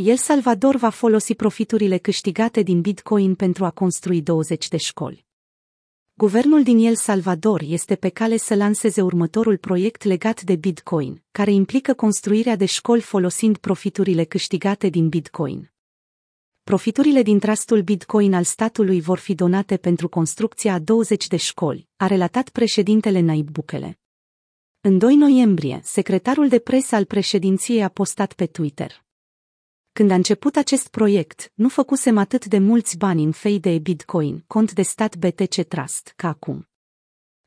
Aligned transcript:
El 0.00 0.16
Salvador 0.16 0.76
va 0.76 0.88
folosi 0.88 1.34
profiturile 1.34 1.96
câștigate 1.96 2.62
din 2.62 2.80
Bitcoin 2.80 3.34
pentru 3.34 3.64
a 3.64 3.70
construi 3.70 4.22
20 4.22 4.68
de 4.68 4.76
școli. 4.76 5.26
Guvernul 6.14 6.62
din 6.62 6.78
El 6.78 6.94
Salvador 6.94 7.62
este 7.66 7.96
pe 7.96 8.08
cale 8.08 8.36
să 8.36 8.54
lanseze 8.54 9.02
următorul 9.02 9.56
proiect 9.56 10.02
legat 10.02 10.42
de 10.42 10.56
Bitcoin, 10.56 11.22
care 11.30 11.52
implică 11.52 11.94
construirea 11.94 12.56
de 12.56 12.64
școli 12.64 13.00
folosind 13.00 13.56
profiturile 13.56 14.24
câștigate 14.24 14.88
din 14.88 15.08
Bitcoin. 15.08 15.72
Profiturile 16.64 17.22
din 17.22 17.38
trustul 17.38 17.82
Bitcoin 17.82 18.34
al 18.34 18.44
statului 18.44 19.00
vor 19.00 19.18
fi 19.18 19.34
donate 19.34 19.76
pentru 19.76 20.08
construcția 20.08 20.72
a 20.72 20.78
20 20.78 21.26
de 21.26 21.36
școli, 21.36 21.88
a 21.96 22.06
relatat 22.06 22.48
președintele 22.48 23.20
Naib 23.20 23.50
Bukele. 23.50 23.98
În 24.80 24.98
2 24.98 25.14
noiembrie, 25.14 25.80
secretarul 25.84 26.48
de 26.48 26.58
presă 26.58 26.94
al 26.94 27.04
președinției 27.04 27.82
a 27.82 27.88
postat 27.88 28.32
pe 28.32 28.46
Twitter. 28.46 29.06
Când 29.98 30.10
a 30.10 30.14
început 30.14 30.56
acest 30.56 30.88
proiect, 30.88 31.52
nu 31.54 31.68
făcusem 31.68 32.18
atât 32.18 32.46
de 32.46 32.58
mulți 32.58 32.96
bani 32.96 33.22
în 33.22 33.32
fei 33.32 33.60
de 33.60 33.78
Bitcoin, 33.78 34.44
cont 34.46 34.72
de 34.72 34.82
stat 34.82 35.16
BTC 35.16 35.62
Trust, 35.62 36.12
ca 36.16 36.28
acum. 36.28 36.68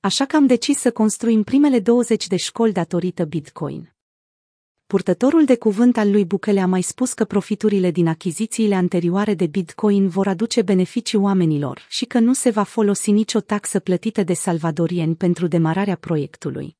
Așa 0.00 0.24
că 0.24 0.36
am 0.36 0.46
decis 0.46 0.78
să 0.78 0.90
construim 0.90 1.42
primele 1.42 1.80
20 1.80 2.26
de 2.26 2.36
școli 2.36 2.72
datorită 2.72 3.24
Bitcoin. 3.24 3.94
Purtătorul 4.86 5.44
de 5.44 5.56
cuvânt 5.56 5.96
al 5.96 6.10
lui 6.10 6.24
Bukele 6.24 6.60
a 6.60 6.66
mai 6.66 6.82
spus 6.82 7.12
că 7.12 7.24
profiturile 7.24 7.90
din 7.90 8.06
achizițiile 8.06 8.74
anterioare 8.74 9.34
de 9.34 9.46
Bitcoin 9.46 10.08
vor 10.08 10.26
aduce 10.26 10.62
beneficii 10.62 11.18
oamenilor 11.18 11.86
și 11.88 12.04
că 12.04 12.18
nu 12.18 12.32
se 12.32 12.50
va 12.50 12.62
folosi 12.62 13.10
nicio 13.10 13.40
taxă 13.40 13.78
plătită 13.78 14.22
de 14.22 14.34
salvadorieni 14.34 15.14
pentru 15.14 15.46
demararea 15.46 15.96
proiectului. 15.96 16.77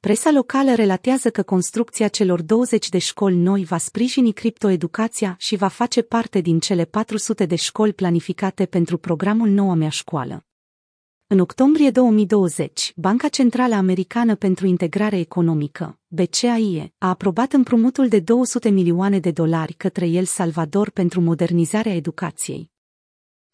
Presa 0.00 0.30
locală 0.30 0.74
relatează 0.74 1.30
că 1.30 1.42
construcția 1.42 2.08
celor 2.08 2.42
20 2.42 2.88
de 2.88 2.98
școli 2.98 3.36
noi 3.36 3.64
va 3.64 3.78
sprijini 3.78 4.32
criptoeducația 4.32 5.34
și 5.38 5.56
va 5.56 5.68
face 5.68 6.02
parte 6.02 6.40
din 6.40 6.60
cele 6.60 6.84
400 6.84 7.46
de 7.46 7.54
școli 7.54 7.92
planificate 7.92 8.66
pentru 8.66 8.98
programul 8.98 9.48
Noua 9.48 9.74
mea 9.74 9.88
școală. 9.88 10.46
În 11.26 11.38
octombrie 11.38 11.90
2020, 11.90 12.92
Banca 12.96 13.28
Centrală 13.28 13.74
Americană 13.74 14.34
pentru 14.34 14.66
Integrare 14.66 15.18
Economică, 15.18 15.98
BCAIE, 16.06 16.92
a 16.98 17.08
aprobat 17.08 17.52
împrumutul 17.52 18.08
de 18.08 18.20
200 18.20 18.68
milioane 18.68 19.18
de 19.18 19.30
dolari 19.30 19.72
către 19.72 20.06
El 20.06 20.24
Salvador 20.24 20.90
pentru 20.90 21.20
modernizarea 21.20 21.94
educației. 21.94 22.70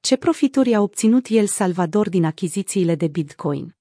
Ce 0.00 0.16
profituri 0.16 0.74
a 0.74 0.80
obținut 0.80 1.26
El 1.28 1.46
Salvador 1.46 2.08
din 2.08 2.24
achizițiile 2.24 2.94
de 2.94 3.06
Bitcoin? 3.06 3.76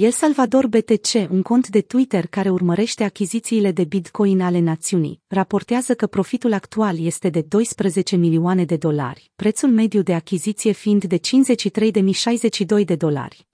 El 0.00 0.12
Salvador 0.12 0.66
BTC, 0.66 1.30
un 1.30 1.42
cont 1.42 1.68
de 1.68 1.80
Twitter 1.80 2.26
care 2.26 2.50
urmărește 2.50 3.04
achizițiile 3.04 3.72
de 3.72 3.84
Bitcoin 3.84 4.40
ale 4.40 4.58
națiunii, 4.58 5.20
raportează 5.26 5.94
că 5.94 6.06
profitul 6.06 6.52
actual 6.52 6.98
este 6.98 7.28
de 7.28 7.40
12 7.42 8.16
milioane 8.16 8.64
de 8.64 8.76
dolari, 8.76 9.30
prețul 9.36 9.70
mediu 9.70 10.02
de 10.02 10.14
achiziție 10.14 10.72
fiind 10.72 11.04
de 11.04 11.20
53.062 12.80 12.84
de 12.84 12.94
dolari. 12.94 13.46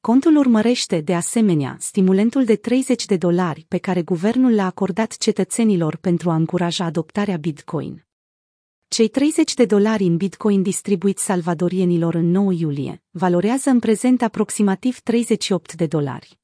Contul 0.00 0.36
urmărește, 0.36 1.00
de 1.00 1.14
asemenea, 1.14 1.76
stimulentul 1.80 2.44
de 2.44 2.56
30 2.56 3.06
de 3.06 3.16
dolari 3.16 3.64
pe 3.68 3.78
care 3.78 4.02
guvernul 4.02 4.54
l-a 4.54 4.66
acordat 4.66 5.16
cetățenilor 5.16 5.96
pentru 5.96 6.30
a 6.30 6.34
încuraja 6.34 6.84
adoptarea 6.84 7.36
Bitcoin. 7.36 8.03
Cei 8.94 9.08
30 9.08 9.54
de 9.54 9.64
dolari 9.64 10.04
în 10.04 10.16
bitcoin 10.16 10.62
distribuiți 10.62 11.24
salvadorienilor 11.24 12.14
în 12.14 12.30
9 12.30 12.52
iulie 12.52 13.02
valorează 13.10 13.70
în 13.70 13.78
prezent 13.78 14.22
aproximativ 14.22 14.98
38 14.98 15.74
de 15.74 15.86
dolari. 15.86 16.38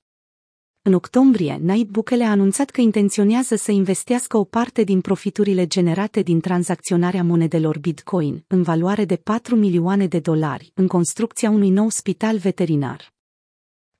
În 0.82 0.92
octombrie, 0.92 1.58
Naib 1.62 1.90
Bukele 1.90 2.24
a 2.24 2.30
anunțat 2.30 2.70
că 2.70 2.80
intenționează 2.80 3.56
să 3.56 3.70
investească 3.70 4.36
o 4.36 4.44
parte 4.44 4.82
din 4.82 5.00
profiturile 5.00 5.66
generate 5.66 6.22
din 6.22 6.40
tranzacționarea 6.40 7.24
monedelor 7.24 7.78
Bitcoin, 7.78 8.44
în 8.46 8.62
valoare 8.62 9.04
de 9.04 9.16
4 9.16 9.56
milioane 9.56 10.06
de 10.06 10.18
dolari, 10.18 10.72
în 10.74 10.86
construcția 10.86 11.50
unui 11.50 11.70
nou 11.70 11.88
spital 11.88 12.38
veterinar. 12.38 13.12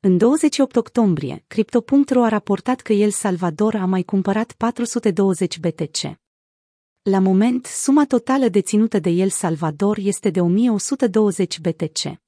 În 0.00 0.16
28 0.16 0.76
octombrie, 0.76 1.44
Crypto.ro 1.46 2.22
a 2.22 2.28
raportat 2.28 2.80
că 2.80 2.92
El 2.92 3.10
Salvador 3.10 3.74
a 3.74 3.84
mai 3.84 4.02
cumpărat 4.02 4.52
420 4.52 5.58
BTC. 5.58 6.29
La 7.02 7.18
moment, 7.18 7.66
suma 7.66 8.04
totală 8.06 8.48
deținută 8.48 8.98
de 8.98 9.10
El 9.10 9.28
Salvador 9.28 9.98
este 9.98 10.30
de 10.30 10.40
1120 10.40 11.60
BTC. 11.60 12.20